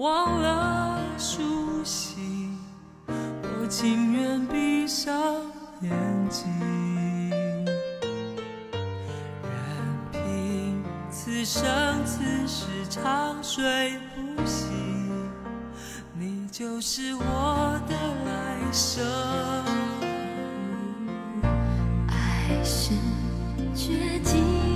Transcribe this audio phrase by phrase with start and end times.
[0.00, 1.42] 忘了熟
[1.84, 2.16] 悉，
[3.06, 5.14] 我情愿闭上
[5.82, 5.90] 眼
[6.30, 6.50] 睛，
[9.42, 9.52] 任
[10.10, 11.70] 凭此生
[12.06, 14.70] 此世长睡不醒，
[16.14, 19.04] 你就是我的来生。
[22.08, 22.94] 爱是
[23.74, 24.69] 绝境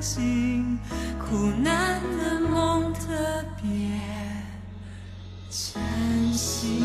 [0.00, 0.78] 醒，
[1.18, 3.70] 苦难的梦特别
[5.50, 6.82] 真心。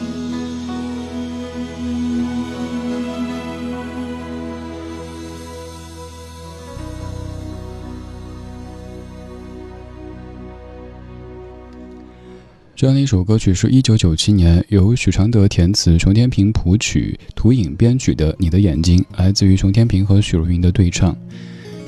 [12.76, 21.16] 这样的一首歌曲是一九九七年由许常德填词、熊天平谱曲、涂影编曲的《你的眼睛》，来自于熊天平和许茹芸的对唱。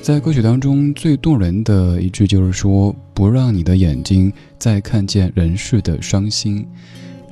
[0.08, 6.66] 在歌曲当中最动人的一句就是说：“不让你的眼睛再看见人世的伤心。”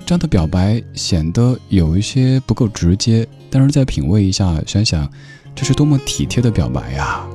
[0.05, 5.09] 这样的表白显得有一些不够直接，但是再品味一下，想想
[5.55, 7.25] 这是多么体贴的表白呀！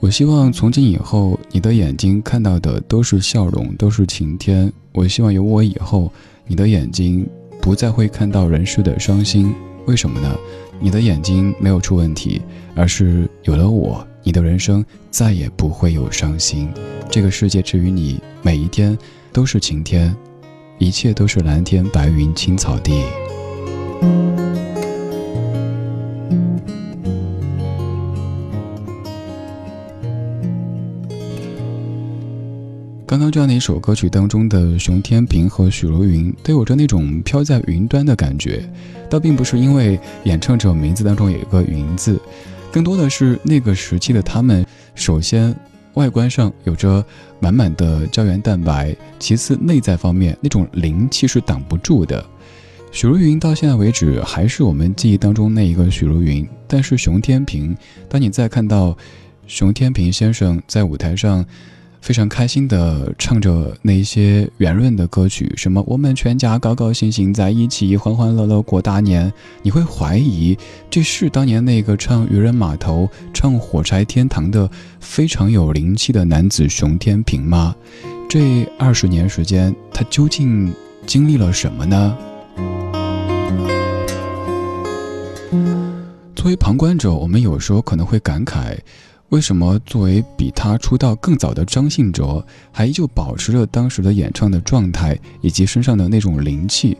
[0.00, 4.72] 我希望从今以后，你的眼睛看到的都是笑容，都是晴天。
[4.92, 6.12] 我希望有我以后，
[6.48, 7.24] 你的眼睛
[7.60, 9.54] 不再会看到人世的伤心。
[9.86, 10.36] 为什么呢？
[10.80, 12.40] 你的眼睛没有出问题，
[12.74, 16.72] 而是有了我，你的人生再也不会有伤心。
[17.10, 18.96] 这个世界之于你，每一天
[19.32, 20.14] 都是晴天，
[20.78, 23.02] 一切都是蓝天白云青草地。
[33.08, 38.62] 刚刚这样的一首歌曲当中的熊天平和许茹芸都有着那种飘在云端的感觉，
[39.08, 42.20] 倒并不是因为演唱者名字当中有一个“云”字，
[42.70, 44.62] 更多的是那个时期的他们，
[44.94, 45.56] 首先
[45.94, 47.02] 外观上有着
[47.40, 52.22] 满满的胶原蛋白，其次内在方面那种灵气是挡不住的。
[52.92, 57.74] 许茹芸到现在为止还是我们记忆当中那一个许茹芸，但是熊天平，
[58.06, 58.94] 当你再看到
[59.46, 61.42] 熊天平先生在舞台上。
[62.00, 69.30] 非常开心的唱着那些圆润的歌曲，什么我们全家高高兴兴在一起，欢欢乐乐过大年。
[69.62, 70.56] 你会怀疑
[70.88, 77.74] 这是当年那个唱《渔人码头》、唱《火柴天堂》的非常有灵气的男子熊天平吗？
[78.28, 80.72] 这二十年时间，他究竟
[81.06, 82.16] 经历了什么呢？
[86.34, 88.78] 作为旁观者，我们有时候可能会感慨。
[89.30, 96.96] 为什么作为比他出道更早的张信哲，还依旧保持着当时的演唱的状态以及身上的那种灵气，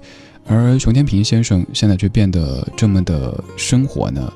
[0.46, 4.30] 而熊天平先生现在却变得这么的生活呢？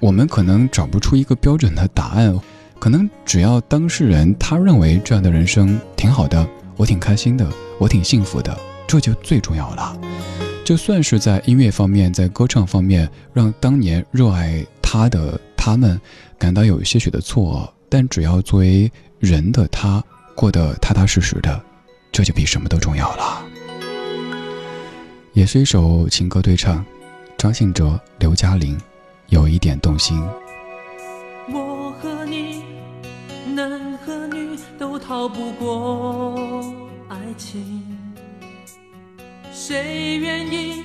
[0.00, 2.34] 我们可能找不出一个标准的答案，
[2.78, 6.46] 可能只要当事人他认为这样的人生挺好的，
[6.76, 7.46] 我挺开心的，
[7.78, 9.98] 我挺幸福的，这就最重要了。
[10.64, 16.00] 就算是在音乐方面，在歌唱方面，让当年热爱他的他们。
[16.38, 20.04] 感到有些许的错愕，但只要作为人的他
[20.36, 21.60] 过得踏踏实实的，
[22.12, 23.44] 这就比什么都重要了。
[25.32, 26.84] 也是一首情歌对唱，
[27.36, 28.78] 张信哲、刘嘉玲，
[29.30, 30.22] 有一点动心。
[31.52, 32.62] 我和你，
[33.52, 36.62] 男和女都逃不过
[37.08, 37.82] 爱情，
[39.52, 40.84] 谁愿意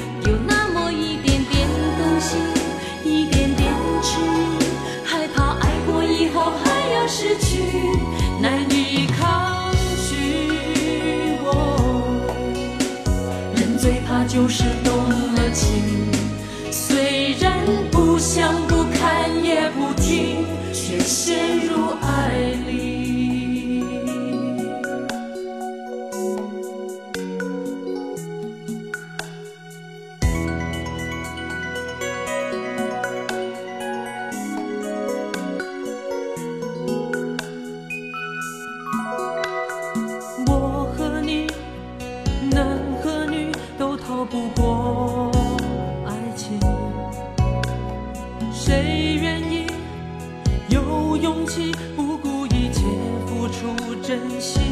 [51.21, 52.81] 勇气不顾一切
[53.27, 54.63] 付出真心。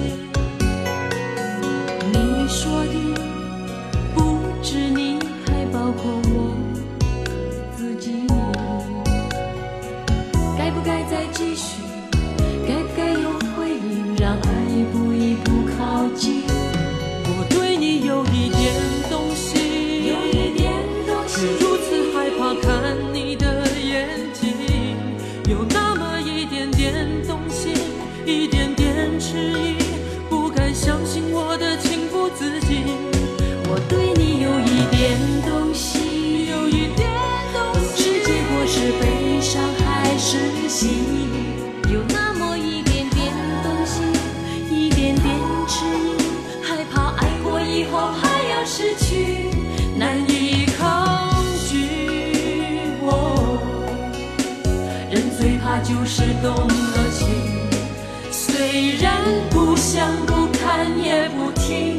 [2.11, 3.08] 你说的
[40.79, 44.01] 记忆有那么一点点动心，
[44.71, 45.35] 一点点
[45.67, 46.15] 迟疑，
[46.63, 49.49] 害怕爱过以后还要失去，
[49.97, 51.75] 难以抗拒。
[53.01, 53.59] 我
[55.11, 57.27] 人最怕就是动了情，
[58.31, 61.98] 虽然不想不看也不听。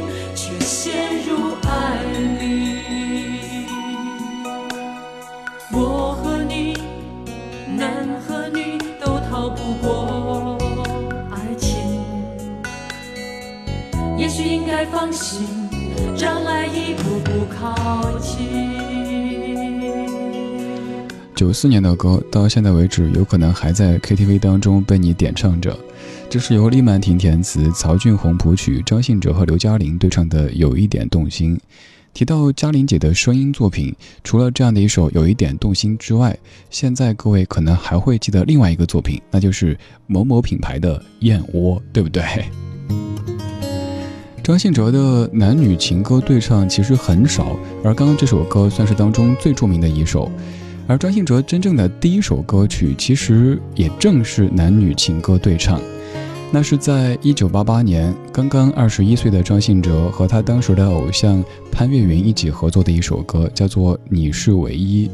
[14.85, 15.47] 放心，
[16.17, 18.47] 让爱一步步靠近。
[21.35, 25.77] 九四年的歌，到现在为止，有可能还在 KTV 当中被你点唱着。
[26.29, 31.57] 这是由李曼婷填词、曹俊宏谱曲、张信哲和刘嘉玲对唱的《有一点动心》。
[32.13, 36.37] 提到嘉玲姐的声音作品，除了这样的一首《有一点动心》之外，
[36.69, 42.23] 现在各位可能还会记得另外一个作品，那就是某某品牌的《燕窝》，对不对？
[44.43, 50.31] 张信哲的男女情歌对唱其实很少，而刚刚这首歌算是当中最著名的一首。
[50.87, 55.79] 而张信哲真正的第一首歌曲，其实也正是男女情歌对唱。
[56.53, 61.41] 那是在一九八八年，刚刚二十一岁的张信哲和他当时的偶像
[61.71, 65.07] 潘越云一起合作的一首歌，叫做《你是唯一》。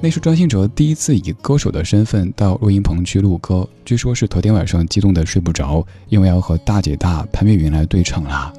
[0.00, 8.52] 那是张信哲第一次以歌手的身份到录音棚去录歌，据说是头天晚上激动的睡不着，因为要和大姐大潘越云来对唱啦。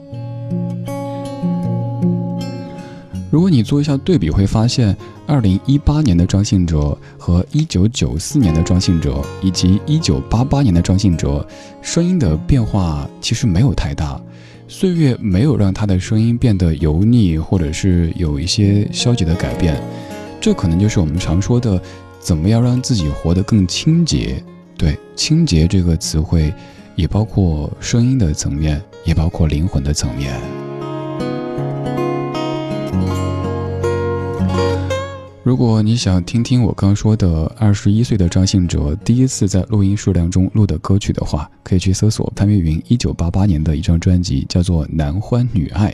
[3.30, 4.96] 如果你做一下对比，会发现。
[5.30, 11.46] 二零一八年的张信哲和一九九四年的张信哲，以及一九八八年的张信哲，
[11.82, 14.18] 声音的变化其实没有太大，
[14.70, 19.78] 岁月没有让他的声音变得油腻，或者是有一些消极的改变。
[20.40, 21.78] 这可能就是我们常说的，
[22.22, 24.42] 怎么样让自己活得更清洁？
[24.78, 26.54] 对，清洁这个词汇，
[26.96, 30.40] 也包括声音的层面，也包括灵魂的层面。
[35.48, 45.89] 如果你想听听我刚说的二十一岁的张信哲第一次在录音数量中录的歌曲的话，可以去搜索潘越云一九八八年的一张专辑，叫做《男欢女爱》。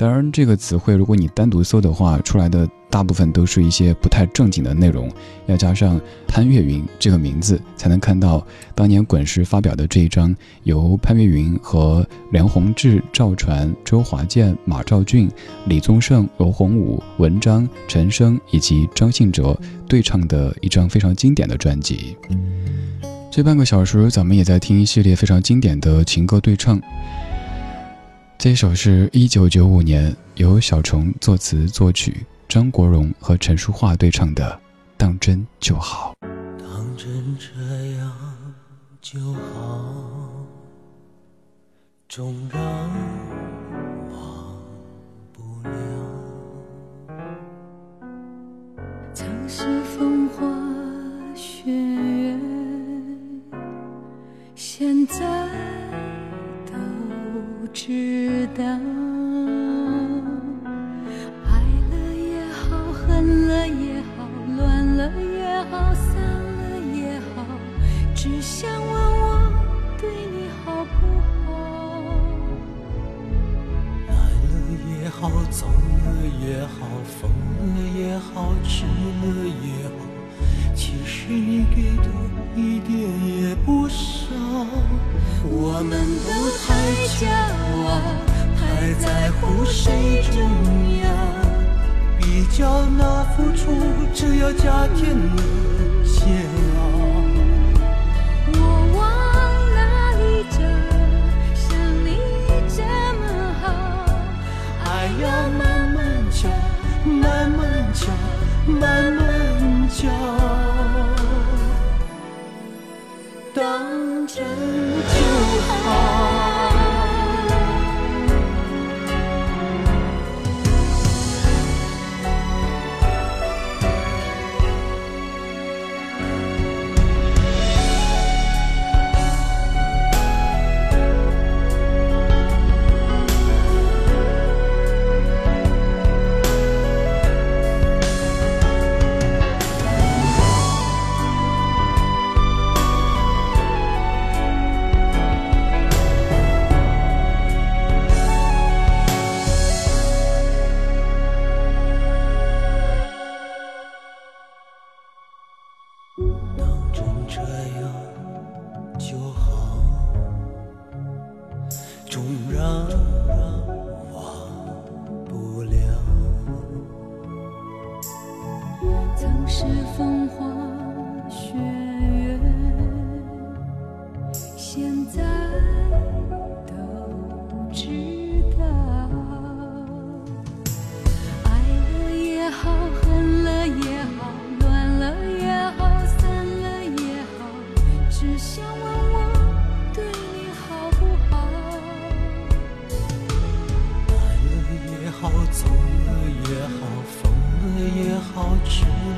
[0.00, 2.66] 当然，这个词汇如果你单独搜的话，出来的。
[2.92, 5.08] 大部分都是一些不太正经的内容，
[5.46, 15.30] 要加上潘越云这个名字，才能看到当年滚石发表的这一张由潘越云和梁宏志、赵传、周华健、马兆骏、
[15.66, 22.16] 李宗盛、罗洪武、文章、陈升以及张信哲对唱的一张非常经典的专辑。
[23.30, 26.82] 这半个小时，咱们也在听一系列非常经典的情歌对唱。
[28.42, 32.24] 这一首是一九九五年由小虫作词作曲。
[32.48, 34.50] 张国荣和陈淑桦对唱的
[34.96, 36.14] 《当真就好》，
[36.58, 37.50] 当真这
[37.98, 38.10] 样
[39.02, 39.84] 就好，
[42.08, 42.62] 纵然
[44.10, 44.56] 忘
[45.34, 45.70] 不了。
[49.12, 50.46] 曾是风花
[51.34, 52.38] 雪月，
[54.54, 55.46] 现在
[58.54, 58.89] 知
[94.20, 95.59] 只要加添了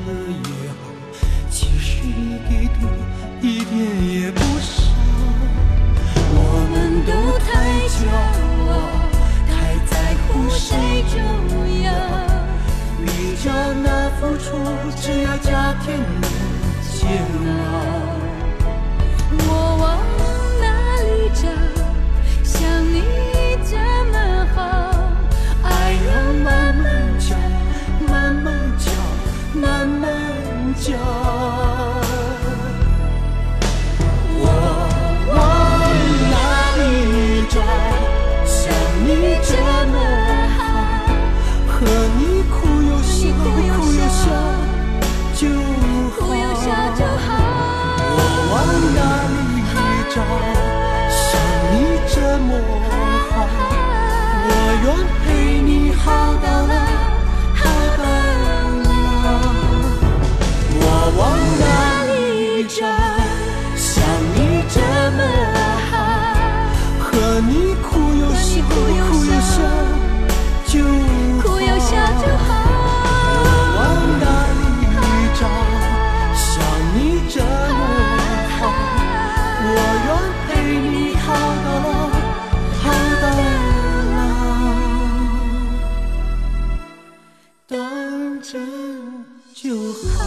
[0.05, 0.42] 了
[89.53, 90.25] 就好。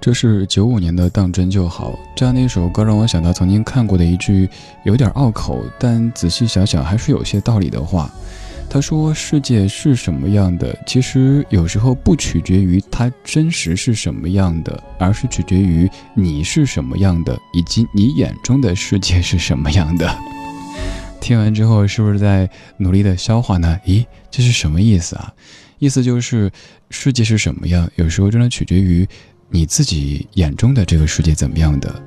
[0.00, 4.48] 这是九五年的《当真就好》这样的一首歌，让我想到曾经看过的一句
[4.84, 8.08] 有点拗口，但仔细想想还是有些道理的话。
[8.68, 20.18] 他说：“世界是什么样的，其实有时候不取决于它真实是什么样的，而是取决于你是什么样的，以及你眼中的世界是什么样的。
[21.20, 23.78] ”听完之后，是不是在努力的消化呢？
[23.86, 25.32] 咦，这是什么意思啊？
[25.78, 26.50] 意思就是
[26.90, 29.06] 世界是什么样，有时候真的取决于。
[29.48, 32.02] 你自己眼中的这个世界怎么样的？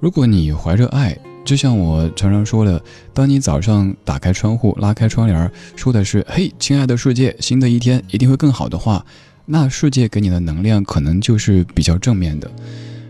[0.00, 2.82] 如果你怀着爱，就像我常常说的，
[3.14, 9.04] 当你早上打开窗户、拉开窗帘，说的是“嘿，亲爱的世界，新的一天一定会更好的话”，
[9.46, 12.50] 那世界给你的能量可能就是比较正面的。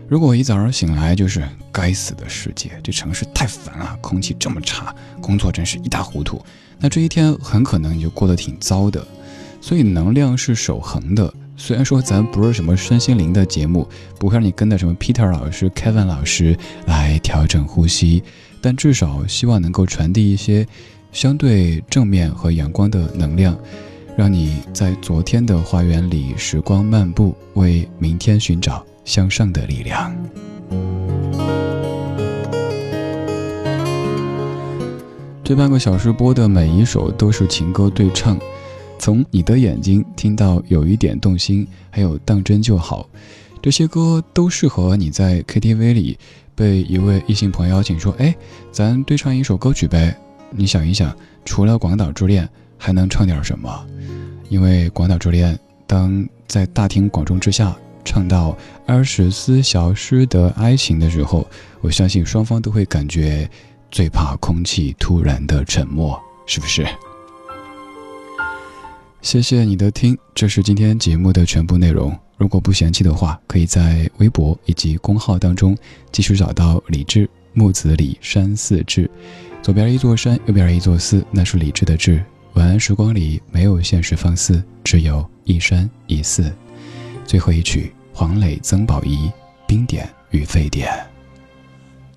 [0.07, 6.41] 如果一早上醒来就是“该死的世界，这城市太烦了，空气这么差，工作真是一塌糊涂”，
[6.79, 9.05] 那这一天很可能就过得挺糟的。
[9.61, 11.33] 所以能量是守恒的。
[11.61, 13.85] 虽然说咱不是什么身心灵的节目，
[14.17, 18.23] 不会让你跟着什么 Peter 老师、Kevin 老师来调整呼吸，
[18.61, 20.65] 但至少希望能够传递一些
[21.11, 23.59] 相对正面和阳光的能量，
[24.15, 30.15] 让你在昨天的花园里时光漫步，为明天寻找向上的力量。
[35.43, 38.39] 这半个小时播的每一首都是情歌对唱。
[38.99, 43.09] 从你的眼睛听到有一点动心，还有当真就好，
[43.61, 46.19] 这些歌都适合你在 KTV 里
[46.53, 48.35] 被一位异性朋友邀请说：“哎，
[48.71, 50.15] 咱对唱一首歌曲呗。”
[50.51, 52.43] 你想一想，除了《广岛之恋》，
[52.77, 53.87] 还能唱点什么？
[54.49, 55.55] 因为《广岛之恋》，
[55.87, 61.47] 当在大庭广众之下唱到二十四小时的爱情的时候，
[61.81, 63.49] 我相信双方都会感觉
[63.91, 66.85] 最怕空气突然的沉默，是不是？
[69.21, 72.17] 谢谢你的听，这是今天节目的全部内容。
[72.37, 75.77] 如果不嫌弃的话，可以在微博以及公号当中
[76.09, 79.11] 继续找到李志木子李山寺志，
[79.61, 82.23] 左边一座山，右边一座寺，那是李志的志。
[82.53, 86.51] 晚安时光里没有现实放肆，只有一山一寺。
[87.25, 89.29] 最后一曲，黄磊、曾宝仪，
[89.67, 90.89] 冰点与沸点。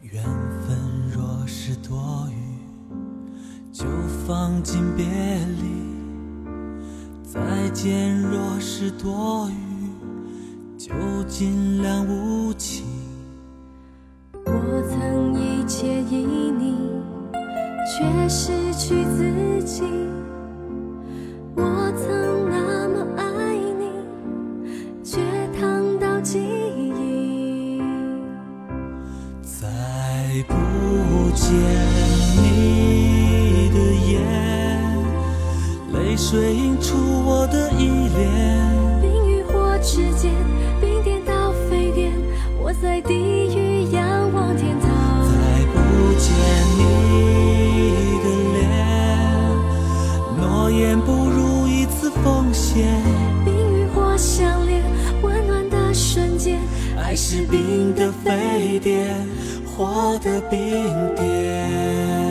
[0.03, 0.79] 缘分
[1.13, 3.85] 若是多余，就
[4.25, 5.72] 放进别离。
[7.33, 7.41] 再
[7.71, 9.55] 见，若是多余，
[10.77, 10.93] 就
[11.27, 12.85] 尽量无情。
[14.45, 14.53] 我
[14.87, 16.91] 曾一切依你，
[17.87, 19.83] 却失去自己。
[21.57, 25.19] 我曾那么爱你，却
[25.59, 27.81] 烫到记忆。
[29.43, 29.67] 再
[30.47, 30.55] 不
[31.35, 31.49] 见
[32.37, 33.02] 你
[36.33, 38.27] 最映出我的依恋。
[39.03, 40.33] 冰与火之间，
[40.81, 42.11] 冰点到沸点，
[42.59, 44.89] 我在地狱仰望天堂，
[45.29, 45.37] 再
[45.75, 45.77] 不
[46.17, 46.33] 见
[46.79, 46.81] 你
[48.25, 48.65] 的脸，
[50.41, 52.83] 诺言不如一次奉献。
[53.45, 54.83] 冰与火相连，
[55.21, 56.59] 温暖的瞬间，
[56.97, 59.15] 爱是冰的沸点，
[59.67, 60.59] 火的冰
[61.15, 62.22] 点。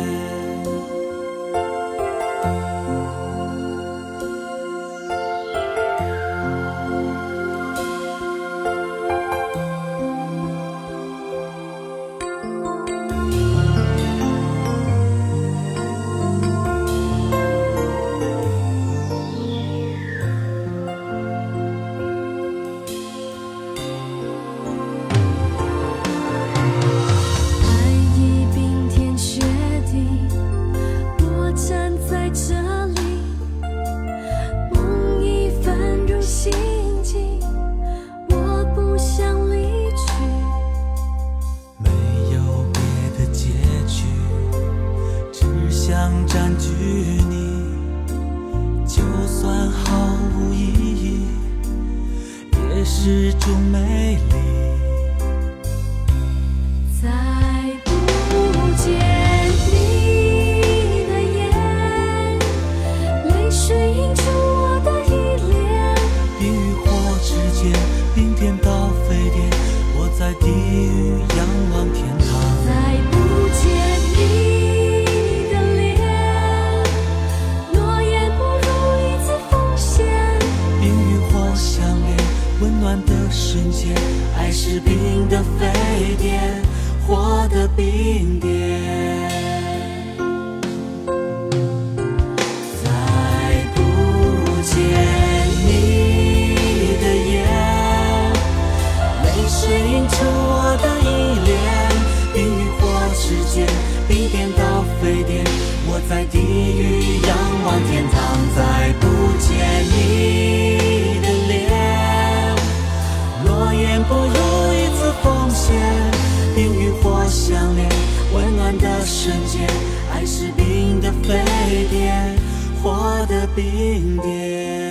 [116.61, 117.89] 冰与火相连
[118.35, 119.67] 温暖的瞬间
[120.13, 122.37] 爱是冰的沸点
[122.83, 124.90] 火的冰点。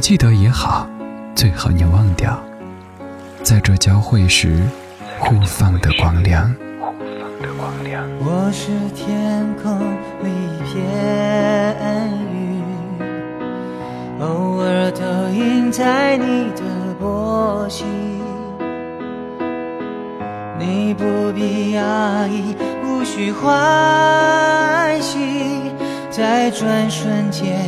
[0.00, 0.88] 记得也好，
[1.34, 2.42] 最好你忘掉，
[3.42, 4.62] 在这交汇时
[5.18, 6.50] 互放的光亮。
[8.18, 9.78] 我是天空
[10.22, 12.62] 里一片云，
[14.20, 16.62] 偶尔投影在你的
[16.98, 17.86] 波心。
[20.58, 25.70] 你不必压抑，无需欢喜。
[26.10, 27.64] 在转瞬间